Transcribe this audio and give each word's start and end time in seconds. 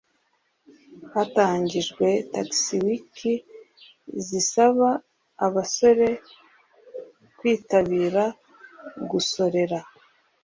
Hatangijwe 1.13 2.07
Tax 2.33 2.49
week 2.85 3.13
zisaba 4.27 4.89
abasora 5.45 6.07
kwitabira 7.37 8.23
gusorera 9.11 9.77